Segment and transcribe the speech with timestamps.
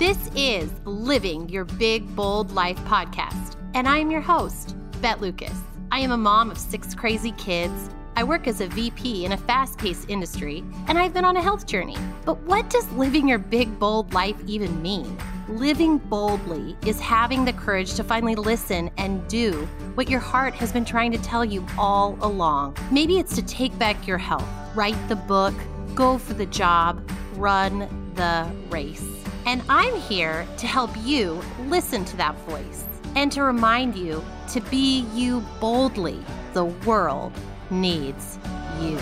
[0.00, 5.52] This is Living Your Big Bold Life podcast, and I am your host, Beth Lucas.
[5.92, 7.90] I am a mom of six crazy kids.
[8.16, 11.42] I work as a VP in a fast paced industry, and I've been on a
[11.42, 11.98] health journey.
[12.24, 15.18] But what does living your big, bold life even mean?
[15.48, 20.72] Living boldly is having the courage to finally listen and do what your heart has
[20.72, 22.74] been trying to tell you all along.
[22.90, 25.52] Maybe it's to take back your health, write the book,
[25.94, 27.06] go for the job,
[27.36, 27.80] run
[28.14, 29.19] the race.
[29.46, 32.84] And I'm here to help you listen to that voice
[33.16, 36.20] and to remind you to be you boldly.
[36.52, 37.32] The world
[37.70, 38.38] needs
[38.80, 38.98] you.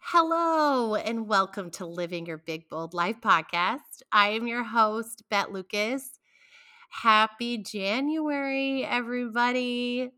[0.00, 4.02] Hello, and welcome to Living Your Big Bold Life podcast.
[4.12, 6.20] I am your host, Beth Lucas.
[6.90, 10.12] Happy January, everybody.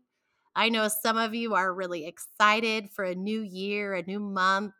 [0.57, 4.73] I know some of you are really excited for a new year, a new month,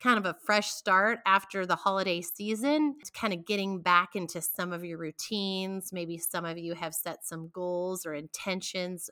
[0.00, 2.94] kind of a fresh start after the holiday season.
[3.12, 5.92] Kind of getting back into some of your routines.
[5.92, 9.10] Maybe some of you have set some goals or intentions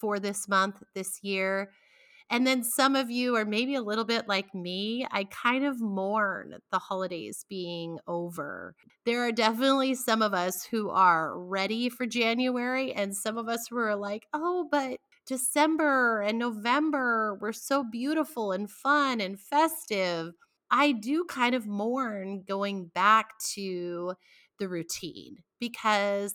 [0.00, 1.70] for this month, this year.
[2.30, 5.06] And then some of you are maybe a little bit like me.
[5.10, 8.74] I kind of mourn the holidays being over.
[9.06, 13.66] There are definitely some of us who are ready for January, and some of us
[13.70, 20.34] who are like, oh, but December and November were so beautiful and fun and festive.
[20.70, 24.14] I do kind of mourn going back to
[24.58, 26.34] the routine because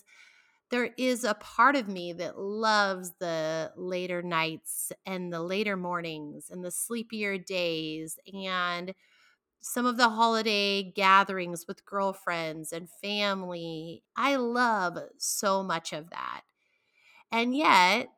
[0.73, 6.49] there is a part of me that loves the later nights and the later mornings
[6.51, 8.95] and the sleepier days and
[9.61, 14.03] some of the holiday gatherings with girlfriends and family.
[14.17, 16.41] I love so much of that.
[17.31, 18.09] And yet,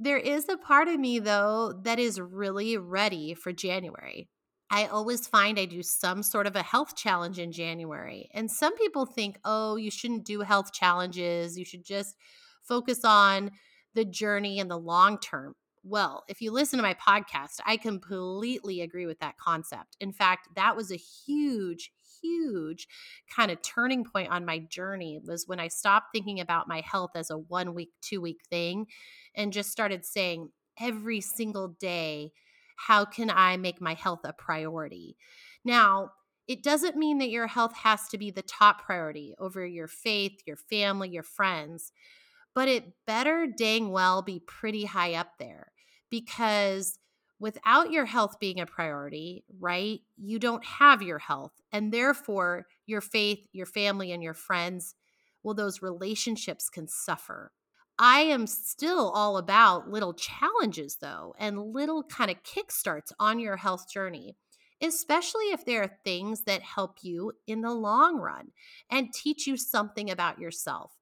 [0.00, 4.28] there is a part of me, though, that is really ready for January.
[4.74, 8.28] I always find I do some sort of a health challenge in January.
[8.34, 11.56] And some people think, oh, you shouldn't do health challenges.
[11.56, 12.16] You should just
[12.60, 13.52] focus on
[13.94, 15.54] the journey and the long term.
[15.84, 19.96] Well, if you listen to my podcast, I completely agree with that concept.
[20.00, 22.88] In fact, that was a huge, huge
[23.32, 27.12] kind of turning point on my journey was when I stopped thinking about my health
[27.14, 28.86] as a one week, two week thing
[29.36, 30.48] and just started saying
[30.80, 32.32] every single day,
[32.76, 35.16] how can I make my health a priority?
[35.64, 36.10] Now,
[36.46, 40.40] it doesn't mean that your health has to be the top priority over your faith,
[40.46, 41.90] your family, your friends,
[42.54, 45.72] but it better dang well be pretty high up there
[46.10, 46.98] because
[47.40, 51.52] without your health being a priority, right, you don't have your health.
[51.72, 54.94] And therefore, your faith, your family, and your friends,
[55.42, 57.52] well, those relationships can suffer.
[57.98, 63.56] I am still all about little challenges, though, and little kind of kickstarts on your
[63.56, 64.36] health journey,
[64.80, 68.50] especially if there are things that help you in the long run
[68.90, 70.92] and teach you something about yourself.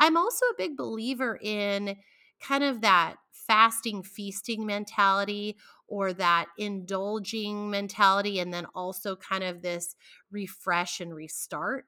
[0.00, 1.96] I'm also a big believer in
[2.40, 5.56] kind of that fasting, feasting mentality
[5.88, 9.96] or that indulging mentality, and then also kind of this
[10.30, 11.86] refresh and restart.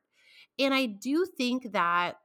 [0.59, 2.17] And I do think that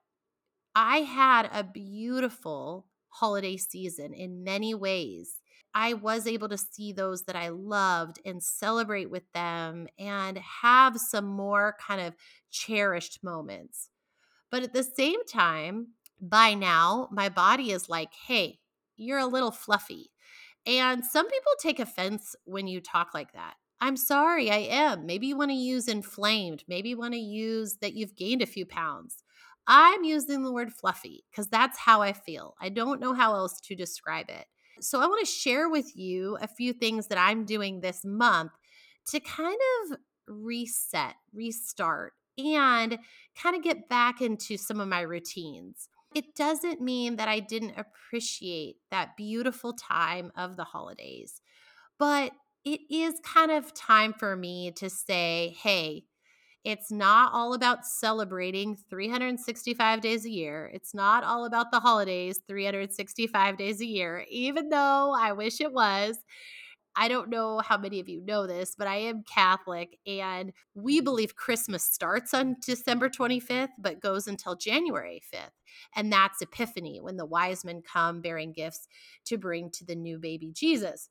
[0.75, 5.41] I had a beautiful holiday season in many ways.
[5.73, 10.97] I was able to see those that I loved and celebrate with them and have
[10.97, 12.15] some more kind of
[12.51, 13.89] cherished moments.
[14.51, 15.87] But at the same time,
[16.21, 18.59] by now, my body is like, hey,
[18.95, 20.11] you're a little fluffy.
[20.65, 23.55] And some people take offense when you talk like that.
[23.81, 25.05] I'm sorry, I am.
[25.05, 26.63] Maybe you want to use inflamed.
[26.67, 29.23] Maybe you want to use that you've gained a few pounds.
[29.67, 32.55] I'm using the word fluffy because that's how I feel.
[32.59, 34.45] I don't know how else to describe it.
[34.81, 38.51] So, I want to share with you a few things that I'm doing this month
[39.07, 39.57] to kind
[39.91, 42.97] of reset, restart, and
[43.41, 45.87] kind of get back into some of my routines.
[46.13, 51.41] It doesn't mean that I didn't appreciate that beautiful time of the holidays,
[51.99, 52.31] but
[52.63, 56.05] it is kind of time for me to say, hey,
[56.65, 60.71] it's not all about celebrating 365 days a year.
[60.73, 65.71] It's not all about the holidays 365 days a year, even though I wish it
[65.71, 66.17] was.
[66.95, 70.97] I don't know how many of you know this, but I am Catholic and we
[70.97, 71.03] mm-hmm.
[71.03, 75.51] believe Christmas starts on December 25th, but goes until January 5th.
[75.95, 78.87] And that's Epiphany, when the wise men come bearing gifts
[79.25, 81.09] to bring to the new baby Jesus.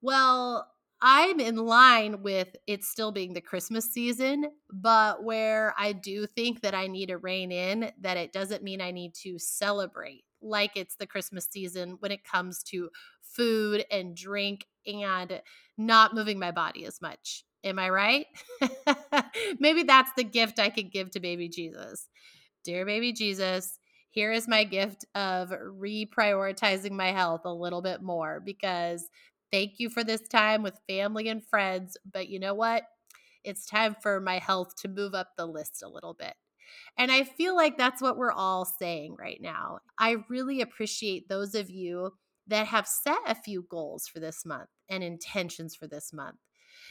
[0.00, 0.68] Well,
[1.00, 6.62] I'm in line with it still being the Christmas season, but where I do think
[6.62, 10.72] that I need to rein in that it doesn't mean I need to celebrate like
[10.76, 12.90] it's the Christmas season when it comes to
[13.22, 15.40] food and drink and
[15.76, 17.44] not moving my body as much.
[17.62, 18.26] Am I right?
[19.58, 22.08] Maybe that's the gift I could give to baby Jesus.
[22.64, 23.78] Dear baby Jesus,
[24.10, 29.08] here is my gift of reprioritizing my health a little bit more because
[29.50, 31.96] thank you for this time with family and friends.
[32.10, 32.84] But you know what?
[33.44, 36.34] It's time for my health to move up the list a little bit.
[36.96, 39.78] And I feel like that's what we're all saying right now.
[39.98, 42.12] I really appreciate those of you
[42.46, 46.36] that have set a few goals for this month and intentions for this month.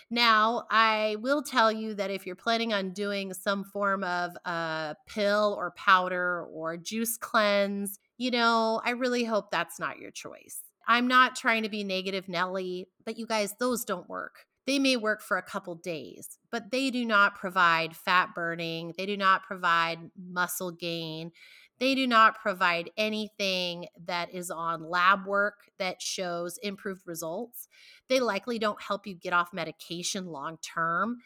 [0.09, 4.95] Now, I will tell you that if you're planning on doing some form of a
[5.07, 10.61] pill or powder or juice cleanse, you know, I really hope that's not your choice.
[10.87, 14.45] I'm not trying to be negative Nelly, but you guys, those don't work.
[14.65, 18.93] They may work for a couple days, but they do not provide fat burning.
[18.97, 21.31] They do not provide muscle gain.
[21.79, 27.67] They do not provide anything that is on lab work that shows improved results.
[28.09, 31.19] They likely don't help you get off medication long term.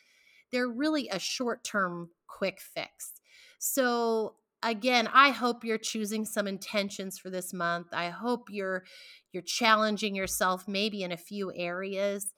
[0.51, 3.13] They're really a short term quick fix.
[3.59, 7.87] So, again, I hope you're choosing some intentions for this month.
[7.91, 8.83] I hope you're
[9.31, 12.33] you're challenging yourself maybe in a few areas,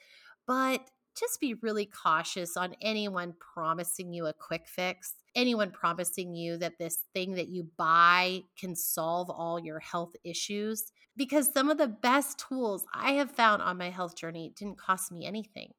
[0.46, 0.82] but
[1.18, 6.80] just be really cautious on anyone promising you a quick fix, anyone promising you that
[6.80, 10.92] this thing that you buy can solve all your health issues.
[11.16, 15.12] Because some of the best tools I have found on my health journey didn't cost
[15.12, 15.74] me anything.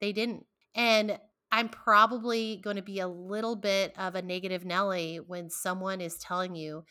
[0.00, 0.46] They didn't.
[0.74, 1.18] And
[1.50, 6.18] I'm probably going to be a little bit of a negative Nelly when someone is
[6.18, 6.84] telling you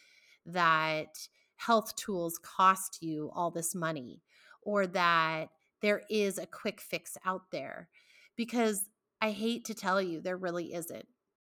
[0.45, 1.27] that
[1.57, 4.21] health tools cost you all this money
[4.62, 5.50] or that
[5.81, 7.89] there is a quick fix out there
[8.36, 8.86] because
[9.21, 11.07] I hate to tell you, there really isn't.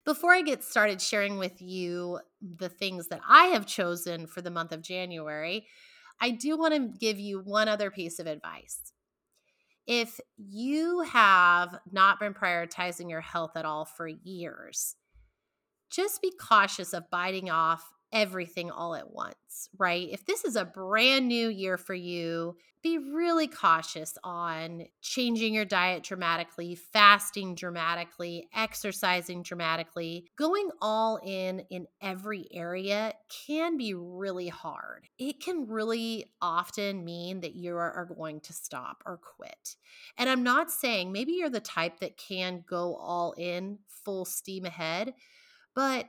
[0.05, 4.51] Before I get started sharing with you the things that I have chosen for the
[4.51, 5.67] month of January,
[6.21, 8.94] I do want to give you one other piece of advice.
[9.87, 14.97] If you have not been prioritizing your health at all for years,
[15.91, 20.09] just be cautious of biting off everything all at once, right?
[20.11, 25.65] If this is a brand new year for you, be really cautious on changing your
[25.65, 30.27] diet dramatically, fasting dramatically, exercising dramatically.
[30.37, 33.15] Going all in in every area
[33.47, 35.09] can be really hard.
[35.19, 39.77] It can really often mean that you are going to stop or quit.
[40.19, 44.67] And I'm not saying maybe you're the type that can go all in full steam
[44.67, 45.15] ahead,
[45.75, 46.05] but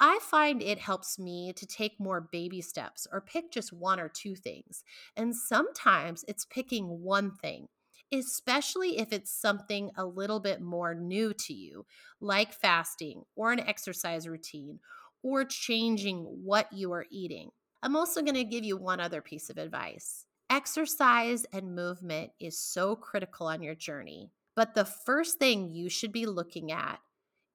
[0.00, 4.08] I find it helps me to take more baby steps or pick just one or
[4.08, 4.82] two things.
[5.16, 7.68] And sometimes it's picking one thing,
[8.12, 11.86] especially if it's something a little bit more new to you,
[12.20, 14.80] like fasting or an exercise routine
[15.22, 17.50] or changing what you are eating.
[17.82, 20.26] I'm also going to give you one other piece of advice.
[20.50, 26.12] Exercise and movement is so critical on your journey, but the first thing you should
[26.12, 27.00] be looking at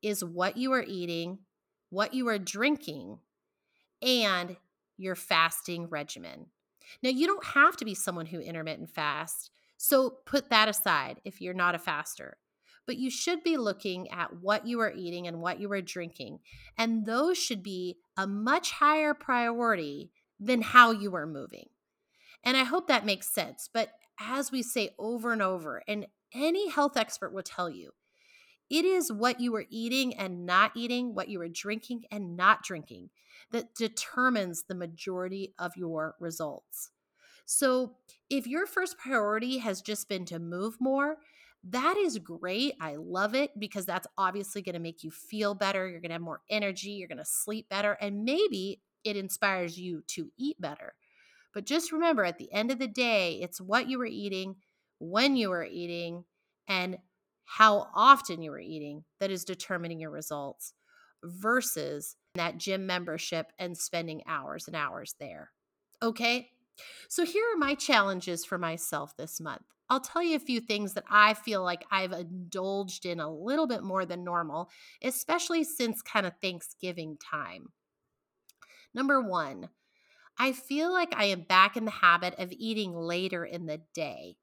[0.02, 1.40] is what you are eating
[1.90, 3.20] what you are drinking,
[4.02, 4.56] and
[4.98, 6.48] your fasting regimen.
[7.04, 11.42] Now, you don't have to be someone who intermittent fast, so put that aside if
[11.42, 12.38] you're not a faster.
[12.86, 16.40] But you should be looking at what you are eating and what you are drinking,
[16.78, 21.70] and those should be a much higher priority than how you are moving.
[22.44, 23.70] And I hope that makes sense.
[23.72, 27.92] But as we say over and over, and any health expert will tell you,
[28.70, 32.64] it is what you are eating and not eating, what you are drinking and not
[32.64, 33.10] drinking,
[33.52, 36.92] that determines the majority of your results.
[37.46, 37.96] So,
[38.30, 41.18] if your first priority has just been to move more,
[41.64, 42.76] that is great.
[42.80, 45.88] I love it because that's obviously going to make you feel better.
[45.88, 46.92] You're going to have more energy.
[46.92, 47.94] You're going to sleep better.
[48.00, 50.94] And maybe it inspires you to eat better.
[51.54, 54.58] But just remember at the end of the day, it's what you were eating,
[55.00, 56.26] when you were eating,
[56.68, 57.00] and
[57.50, 60.74] how often you are eating that is determining your results
[61.24, 65.52] versus that gym membership and spending hours and hours there.
[66.02, 66.52] Okay?
[67.10, 69.64] So here are my challenges for myself this month.
[69.90, 73.66] I'll tell you a few things that I feel like I've indulged in a little
[73.66, 74.70] bit more than normal,
[75.04, 77.70] especially since kind of Thanksgiving time.
[78.94, 79.70] Number one,
[80.38, 84.38] I feel like I am back in the habit of eating later in the day.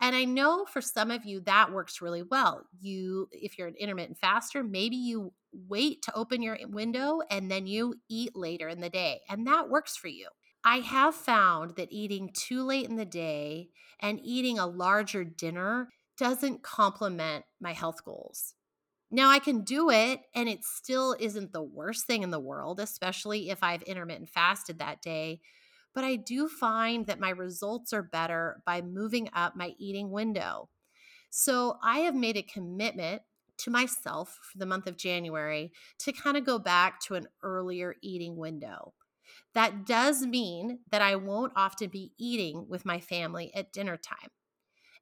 [0.00, 2.66] And I know for some of you that works really well.
[2.80, 7.66] You if you're an intermittent faster, maybe you wait to open your window and then
[7.66, 10.28] you eat later in the day and that works for you.
[10.64, 15.90] I have found that eating too late in the day and eating a larger dinner
[16.18, 18.54] doesn't complement my health goals.
[19.10, 22.80] Now I can do it and it still isn't the worst thing in the world,
[22.80, 25.40] especially if I've intermittent fasted that day.
[25.94, 30.68] But I do find that my results are better by moving up my eating window.
[31.30, 33.22] So I have made a commitment
[33.58, 37.94] to myself for the month of January to kind of go back to an earlier
[38.02, 38.94] eating window.
[39.54, 44.30] That does mean that I won't often be eating with my family at dinner time.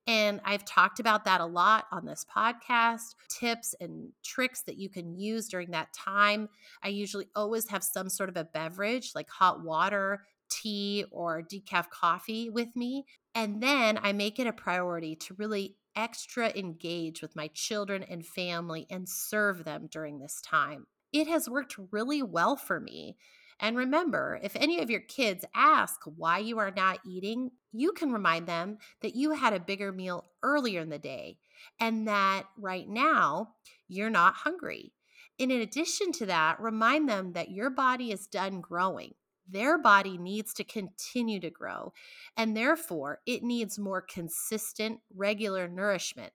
[0.07, 4.89] And I've talked about that a lot on this podcast tips and tricks that you
[4.89, 6.49] can use during that time.
[6.83, 11.91] I usually always have some sort of a beverage like hot water, tea, or decaf
[11.91, 13.05] coffee with me.
[13.35, 18.25] And then I make it a priority to really extra engage with my children and
[18.25, 20.87] family and serve them during this time.
[21.13, 23.17] It has worked really well for me.
[23.61, 28.13] And remember, if any of your kids ask why you are not eating, you can
[28.13, 31.39] remind them that you had a bigger meal earlier in the day
[31.81, 33.55] and that right now
[33.89, 34.93] you're not hungry.
[35.41, 39.15] And in addition to that, remind them that your body is done growing.
[39.51, 41.93] Their body needs to continue to grow,
[42.37, 46.33] and therefore it needs more consistent, regular nourishment.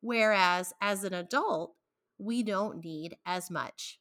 [0.00, 1.74] Whereas as an adult,
[2.18, 4.00] we don't need as much.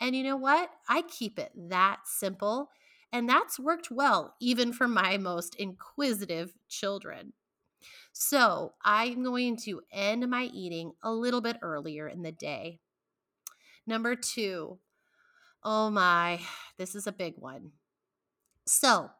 [0.00, 0.70] And you know what?
[0.88, 2.70] I keep it that simple.
[3.12, 7.34] And that's worked well, even for my most inquisitive children.
[8.12, 12.80] So I'm going to end my eating a little bit earlier in the day.
[13.86, 14.78] Number two,
[15.62, 16.40] oh my,
[16.78, 17.72] this is a big one.
[18.66, 19.10] So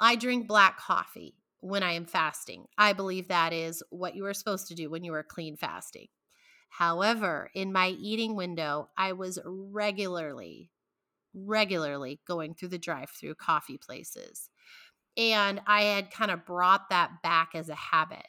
[0.00, 2.66] I drink black coffee when I am fasting.
[2.76, 6.08] I believe that is what you are supposed to do when you are clean fasting.
[6.70, 10.72] However, in my eating window, I was regularly,
[11.34, 14.50] regularly going through the drive through coffee places.
[15.16, 18.26] And I had kind of brought that back as a habit.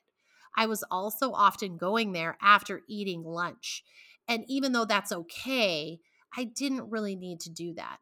[0.56, 3.84] I was also often going there after eating lunch.
[4.28, 6.00] And even though that's okay,
[6.36, 8.00] I didn't really need to do that.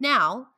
[0.00, 0.48] Now,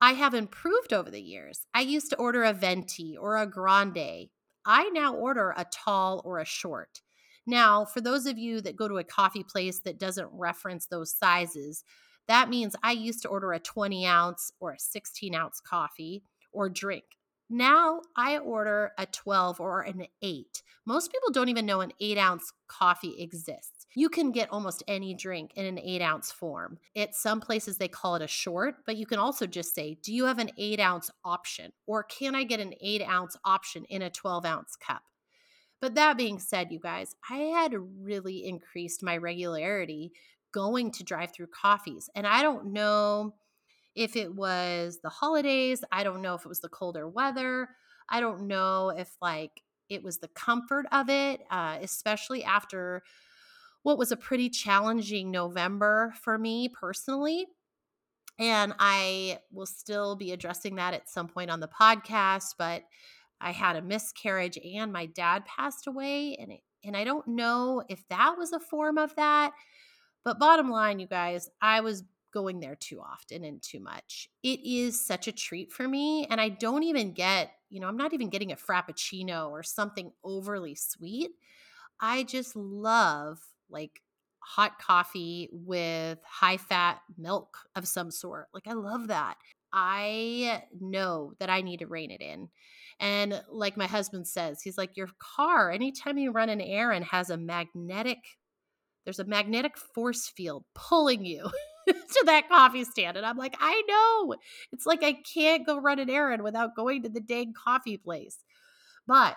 [0.00, 1.66] I have improved over the years.
[1.72, 4.28] I used to order a venti or a grande.
[4.64, 7.00] I now order a tall or a short.
[7.46, 11.14] Now, for those of you that go to a coffee place that doesn't reference those
[11.14, 11.84] sizes,
[12.28, 16.68] that means I used to order a 20 ounce or a 16 ounce coffee or
[16.68, 17.04] drink.
[17.48, 20.62] Now I order a 12 or an 8.
[20.84, 23.75] Most people don't even know an 8 ounce coffee exists.
[23.94, 26.78] You can get almost any drink in an 8 ounce form.
[26.94, 30.12] At some places, they call it a short, but you can also just say, Do
[30.12, 31.72] you have an 8 ounce option?
[31.86, 35.02] Or can I get an 8 ounce option in a 12 ounce cup?
[35.80, 40.12] But that being said, you guys, I had really increased my regularity
[40.52, 42.08] going to drive through coffees.
[42.14, 43.34] And I don't know
[43.94, 47.68] if it was the holidays, I don't know if it was the colder weather,
[48.08, 53.02] I don't know if like it was the comfort of it, uh, especially after
[53.86, 57.46] what was a pretty challenging November for me personally.
[58.36, 62.82] And I will still be addressing that at some point on the podcast, but
[63.40, 67.80] I had a miscarriage and my dad passed away and it, and I don't know
[67.88, 69.52] if that was a form of that.
[70.24, 72.02] But bottom line, you guys, I was
[72.34, 74.28] going there too often and too much.
[74.42, 77.96] It is such a treat for me and I don't even get, you know, I'm
[77.96, 81.30] not even getting a frappuccino or something overly sweet.
[82.00, 83.38] I just love
[83.70, 84.02] like
[84.40, 88.46] hot coffee with high fat milk of some sort.
[88.54, 89.36] Like I love that.
[89.72, 92.48] I know that I need to rein it in.
[92.98, 97.28] And like my husband says, he's like, Your car, anytime you run an errand, has
[97.28, 98.18] a magnetic,
[99.04, 101.50] there's a magnetic force field pulling you
[101.88, 103.16] to that coffee stand.
[103.16, 104.36] And I'm like, I know.
[104.72, 108.38] It's like I can't go run an errand without going to the dang coffee place.
[109.06, 109.36] But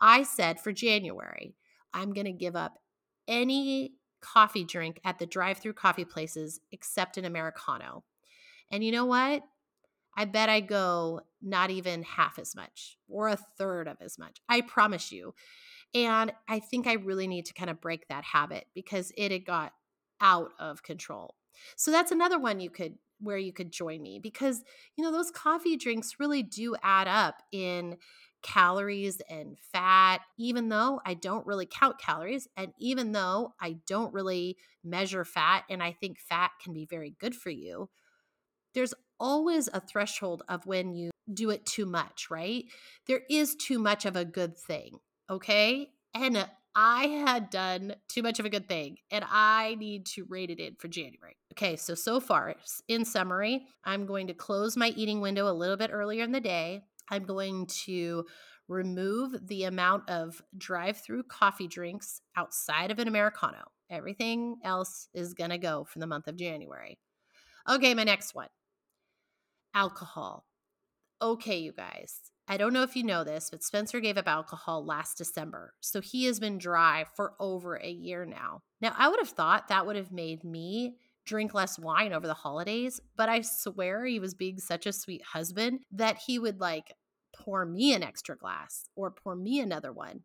[0.00, 1.54] I said for January,
[1.92, 2.78] I'm going to give up
[3.28, 8.04] any coffee drink at the drive through coffee places except an Americano.
[8.70, 9.42] And you know what?
[10.16, 14.38] I bet I go not even half as much or a third of as much.
[14.48, 15.34] I promise you.
[15.94, 19.44] And I think I really need to kind of break that habit because it had
[19.44, 19.72] got
[20.20, 21.34] out of control.
[21.76, 24.64] So that's another one you could where you could join me because
[24.96, 27.96] you know those coffee drinks really do add up in
[28.44, 34.14] calories and fat even though I don't really count calories and even though I don't
[34.14, 37.88] really measure fat and I think fat can be very good for you
[38.74, 42.64] there's always a threshold of when you do it too much, right?
[43.06, 44.98] There is too much of a good thing,
[45.30, 45.90] okay?
[46.14, 46.46] And
[46.76, 50.58] I had done too much of a good thing and I need to rate it
[50.58, 51.36] in for January.
[51.52, 52.56] Okay, so so far,
[52.88, 56.40] in summary, I'm going to close my eating window a little bit earlier in the
[56.40, 56.82] day.
[57.10, 58.24] I'm going to
[58.68, 63.62] remove the amount of drive through coffee drinks outside of an Americano.
[63.90, 66.98] Everything else is going to go for the month of January.
[67.68, 68.48] Okay, my next one
[69.74, 70.46] alcohol.
[71.20, 72.20] Okay, you guys.
[72.46, 75.72] I don't know if you know this, but Spencer gave up alcohol last December.
[75.80, 78.62] So he has been dry for over a year now.
[78.80, 82.34] Now, I would have thought that would have made me drink less wine over the
[82.34, 86.92] holidays, but I swear he was being such a sweet husband that he would like
[87.34, 90.20] pour me an extra glass or pour me another one.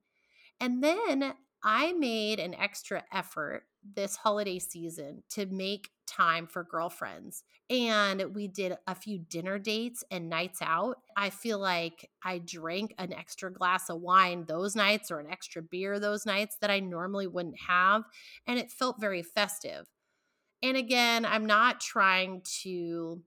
[0.60, 3.64] And then I made an extra effort
[3.96, 7.44] this holiday season to make time for girlfriends.
[7.70, 10.98] And we did a few dinner dates and nights out.
[11.16, 15.62] I feel like I drank an extra glass of wine those nights or an extra
[15.62, 18.04] beer those nights that I normally wouldn't have.
[18.48, 19.86] And it felt very festive.
[20.62, 23.22] And again, I'm not trying to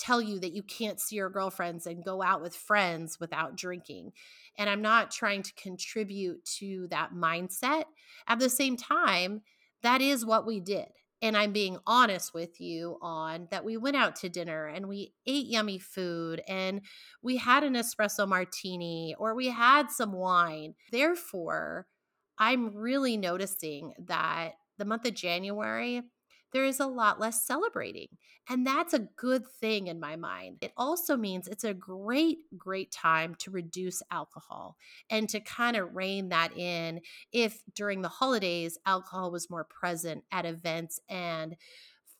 [0.00, 4.12] tell you that you can't see your girlfriends and go out with friends without drinking.
[4.58, 7.84] And I'm not trying to contribute to that mindset.
[8.26, 9.42] At the same time,
[9.82, 10.88] that is what we did.
[11.22, 15.12] And I'm being honest with you on that we went out to dinner and we
[15.26, 16.80] ate yummy food and
[17.22, 20.74] we had an espresso martini or we had some wine.
[20.90, 21.86] Therefore,
[22.38, 26.02] I'm really noticing that the month of January,
[26.52, 28.08] there is a lot less celebrating.
[28.48, 30.58] And that's a good thing in my mind.
[30.60, 34.76] It also means it's a great, great time to reduce alcohol
[35.08, 37.00] and to kind of rein that in
[37.32, 41.56] if during the holidays alcohol was more present at events and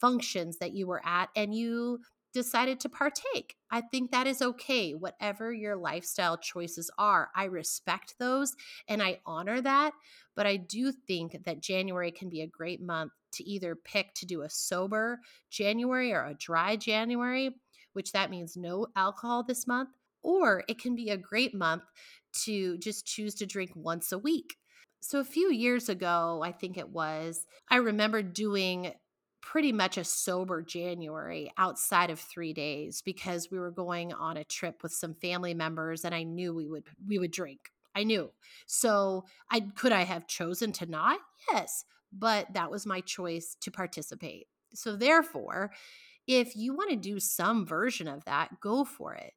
[0.01, 2.01] functions that you were at and you
[2.33, 3.57] decided to partake.
[3.71, 4.93] I think that is okay.
[4.93, 8.55] Whatever your lifestyle choices are, I respect those
[8.89, 9.93] and I honor that.
[10.37, 14.27] But I do think that January can be a great month to either pick to
[14.27, 15.21] do a sober
[15.51, 17.57] January or a dry January,
[17.93, 19.91] which that means no alcohol this month,
[20.23, 21.85] or it can be a great month
[22.45, 24.57] to just choose to drink once a week.
[25.03, 28.93] So, a few years ago, I think it was, I remember doing
[29.43, 34.45] pretty much a sober January outside of 3 days because we were going on a
[34.45, 37.71] trip with some family members and I knew we would we would drink.
[37.95, 38.31] I knew.
[38.67, 41.19] So, I could I have chosen to not?
[41.51, 44.47] Yes, but that was my choice to participate.
[44.75, 45.73] So therefore,
[46.27, 49.33] if you want to do some version of that, go for it.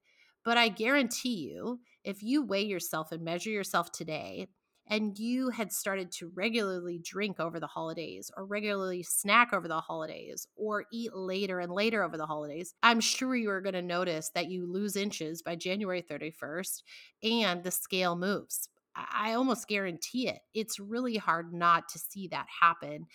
[0.46, 4.50] But I guarantee you, if you weigh yourself and measure yourself today
[4.88, 9.80] and you had started to regularly drink over the holidays or regularly snack over the
[9.80, 13.82] holidays or eat later and later over the holidays, I'm sure you are going to
[13.82, 16.84] notice that you lose inches by January 31st
[17.24, 18.70] and the scale moves.
[18.96, 20.40] I almost guarantee it.
[20.54, 23.08] It's really hard not to see that happen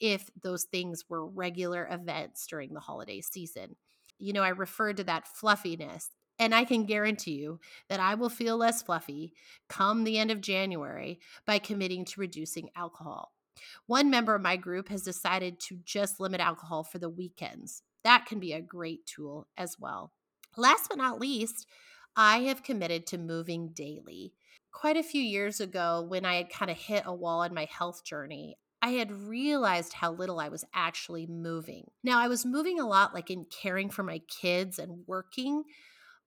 [0.00, 3.76] if those things were regular events during the holiday season.
[4.18, 8.28] You know, I referred to that fluffiness and I can guarantee you that I will
[8.28, 9.32] feel less fluffy
[9.68, 13.32] come the end of January by committing to reducing alcohol.
[13.86, 17.82] One member of my group has decided to just limit alcohol for the weekends.
[18.04, 20.12] That can be a great tool as well.
[20.56, 21.66] Last but not least,
[22.14, 24.34] I have committed to moving daily.
[24.72, 27.66] Quite a few years ago, when I had kind of hit a wall in my
[27.70, 31.90] health journey, I had realized how little I was actually moving.
[32.04, 35.64] Now, I was moving a lot, like in caring for my kids and working,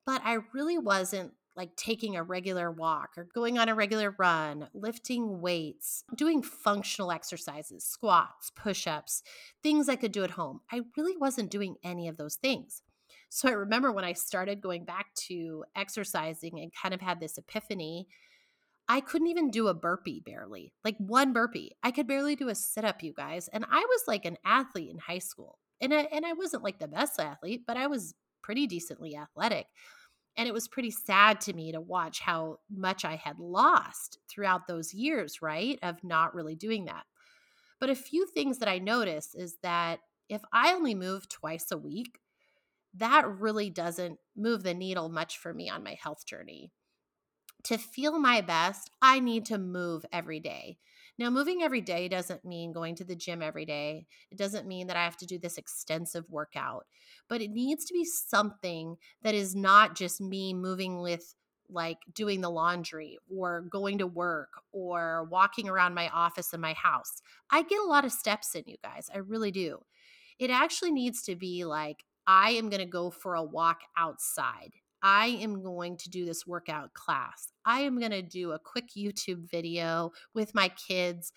[0.06, 4.70] but I really wasn't like taking a regular walk or going on a regular run,
[4.74, 9.24] lifting weights, doing functional exercises, squats, push ups,
[9.62, 10.62] things I could do at home.
[10.72, 12.82] I really wasn't doing any of those things.
[13.30, 17.38] So I remember when I started going back to exercising and kind of had this
[17.38, 18.08] epiphany.
[18.88, 21.76] I couldn't even do a burpee barely, like one burpee.
[21.84, 23.48] I could barely do a sit up, you guys.
[23.50, 25.60] And I was like an athlete in high school.
[25.82, 29.68] And I, and I wasn't like the best athlete, but I was pretty decently athletic.
[30.38, 34.68] And it was pretty sad to me to watch how much I had lost throughout
[34.68, 35.78] those years, right?
[35.84, 37.06] Of not really doing that.
[37.80, 40.00] But a few things that I noticed is that
[40.30, 42.20] if I only move twice a week,
[42.94, 46.72] that really doesn't move the needle much for me on my health journey.
[47.64, 50.78] To feel my best, I need to move every day.
[51.20, 54.08] Now, moving every day doesn't mean going to the gym every day.
[54.32, 56.86] It doesn't mean that I have to do this extensive workout,
[57.28, 61.36] but it needs to be something that is not just me moving with
[61.70, 66.72] like doing the laundry or going to work or walking around my office and my
[66.72, 67.22] house.
[67.52, 69.10] I get a lot of steps in, you guys.
[69.14, 69.80] I really do.
[70.40, 74.72] It actually needs to be like I am going to go for a walk outside.
[75.02, 77.52] I am going to do this workout class.
[77.66, 81.32] I am going to do a quick YouTube video with my kids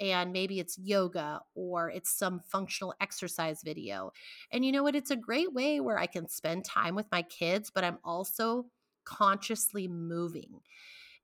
[0.00, 4.12] and maybe it's yoga or it's some functional exercise video.
[4.52, 4.94] And you know what?
[4.94, 8.66] It's a great way where I can spend time with my kids, but I'm also
[9.04, 10.60] consciously moving.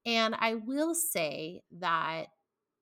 [0.04, 2.26] And I will say that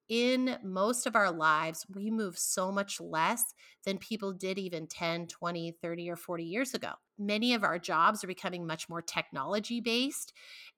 [0.09, 5.27] in most of our lives, we move so much less than people did even 10,
[5.29, 6.92] 20, 30, or 40 years ago.
[7.27, 10.33] Many of our jobs are becoming much more technology based,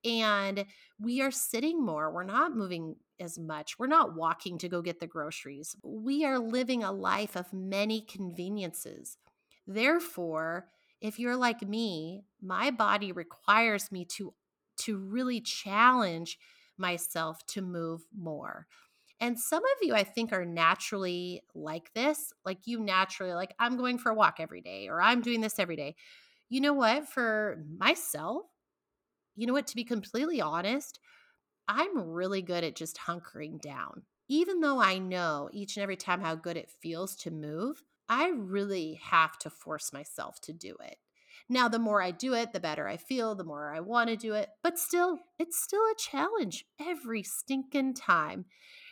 [0.04, 0.64] and
[1.00, 2.12] we are sitting more.
[2.12, 3.78] We're not moving as much.
[3.78, 5.76] We're not walking to go get the groceries.
[5.82, 9.18] We are living a life of many conveniences.
[9.66, 10.68] Therefore,
[11.00, 14.34] if you're like me, my body requires me to
[14.76, 16.38] to really challenge
[16.76, 18.66] myself to move more.
[19.20, 22.32] And some of you, I think, are naturally like this.
[22.44, 25.58] Like you naturally, like, I'm going for a walk every day or I'm doing this
[25.58, 25.94] every day.
[26.48, 27.08] You know what?
[27.08, 28.46] For myself,
[29.36, 29.66] you know what?
[29.68, 31.00] To be completely honest,
[31.68, 34.02] I'm really good at just hunkering down.
[34.28, 38.28] Even though I know each and every time how good it feels to move, I
[38.28, 40.96] really have to force myself to do it.
[41.48, 44.16] Now, the more I do it, the better I feel, the more I want to
[44.16, 44.48] do it.
[44.62, 48.46] But still, it's still a challenge every stinking time.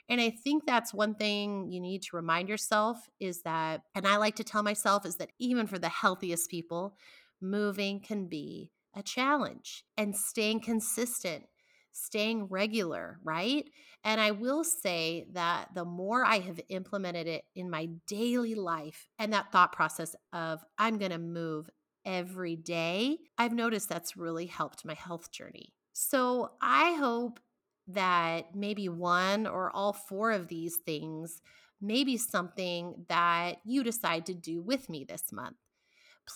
[0.09, 4.17] And I think that's one thing you need to remind yourself is that, and I
[4.17, 6.97] like to tell myself, is that even for the healthiest people,
[7.43, 11.45] moving can be a challenge and staying consistent,
[11.93, 13.65] staying regular, right?
[14.05, 19.09] And I will say that the more I have implemented it in my daily life
[19.19, 21.71] and that thought process of I'm going to move
[22.05, 25.73] every day, I've noticed that's really helped my health journey.
[25.93, 27.41] So I hope
[27.89, 31.41] that maybe one or all four of these things
[31.81, 35.57] may be something that you decide to do with me this month.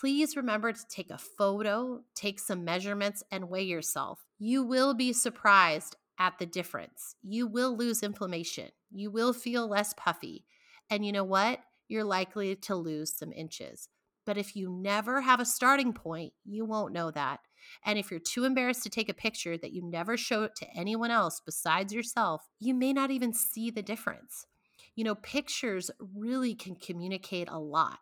[0.01, 4.27] Please remember to take a photo, take some measurements, and weigh yourself.
[4.39, 7.17] You will be surprised at the difference.
[7.23, 8.69] You will lose inflammation.
[8.91, 10.45] You will feel less puffy.
[10.91, 11.61] And you know what?
[11.89, 13.89] You're likely to lose some inches.
[14.27, 17.41] But if you never have a starting point, you won't know that.
[17.85, 20.69] And if you're too embarrassed to take a picture that you never show it to
[20.77, 24.47] anyone else besides yourself, you may not even see the difference.
[24.95, 27.99] You know, pictures really can communicate a lot,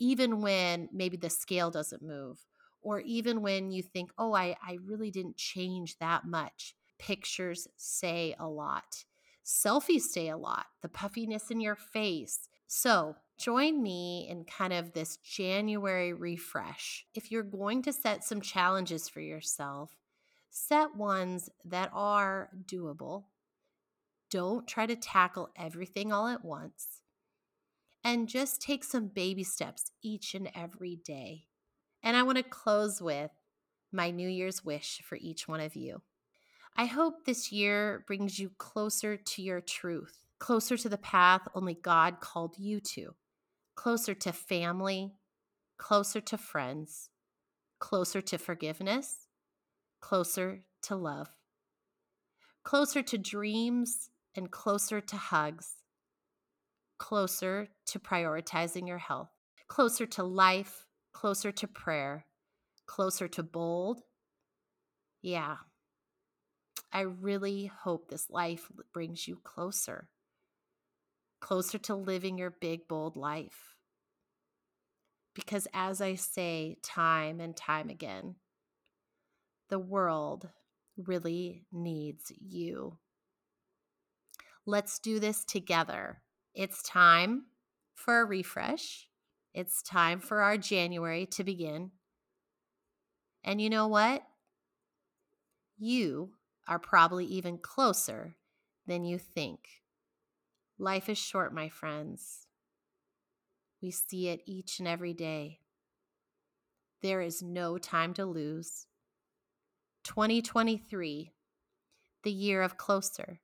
[0.00, 2.44] even when maybe the scale doesn't move,
[2.82, 6.74] or even when you think, oh, I, I really didn't change that much.
[6.98, 9.04] Pictures say a lot.
[9.44, 10.66] Selfies say a lot.
[10.82, 12.48] The puffiness in your face.
[12.66, 17.04] So, join me in kind of this January refresh.
[17.14, 19.96] If you're going to set some challenges for yourself,
[20.50, 23.24] set ones that are doable.
[24.30, 26.99] Don't try to tackle everything all at once.
[28.02, 31.46] And just take some baby steps each and every day.
[32.02, 33.30] And I want to close with
[33.92, 36.02] my New Year's wish for each one of you.
[36.76, 41.74] I hope this year brings you closer to your truth, closer to the path only
[41.74, 43.14] God called you to
[43.80, 45.14] closer to family,
[45.78, 47.08] closer to friends,
[47.78, 49.26] closer to forgiveness,
[50.02, 51.28] closer to love,
[52.62, 55.76] closer to dreams and closer to hugs,
[57.00, 59.30] closer to prioritizing your health,
[59.68, 62.26] closer to life, closer to prayer,
[62.86, 64.02] closer to bold.
[65.22, 65.56] Yeah.
[66.92, 70.10] I really hope this life brings you closer,
[71.40, 73.76] closer to living your big, bold life.
[75.34, 78.34] Because as I say time and time again,
[79.70, 80.50] the world
[80.98, 82.98] really needs you.
[84.66, 86.20] Let's do this together.
[86.54, 87.44] It's time
[87.94, 89.08] for a refresh.
[89.54, 91.90] It's time for our January to begin.
[93.44, 94.22] And you know what?
[95.78, 96.30] You
[96.68, 98.36] are probably even closer
[98.86, 99.60] than you think.
[100.78, 102.46] Life is short, my friends.
[103.82, 105.60] We see it each and every day.
[107.02, 108.86] There is no time to lose.
[110.04, 111.32] 2023,
[112.22, 113.40] the year of closer.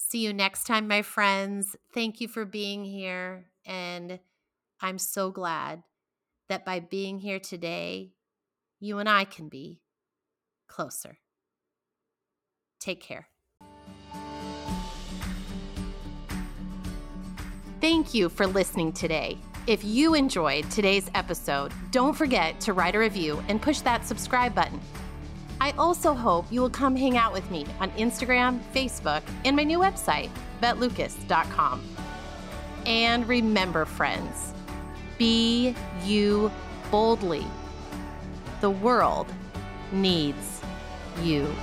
[0.00, 1.76] See you next time, my friends.
[1.92, 3.50] Thank you for being here.
[3.66, 4.20] And
[4.80, 5.82] I'm so glad
[6.48, 8.12] that by being here today,
[8.78, 9.82] you and I can be
[10.68, 11.18] closer.
[12.80, 13.28] Take care.
[17.80, 19.36] Thank you for listening today.
[19.66, 24.54] If you enjoyed today's episode, don't forget to write a review and push that subscribe
[24.54, 24.80] button.
[25.68, 29.64] I also hope you will come hang out with me on Instagram, Facebook, and my
[29.64, 30.30] new website,
[30.62, 31.82] bethlucas.com.
[32.86, 34.54] And remember, friends,
[35.18, 36.50] be you
[36.90, 37.44] boldly.
[38.62, 39.26] The world
[39.92, 40.62] needs
[41.22, 41.54] you.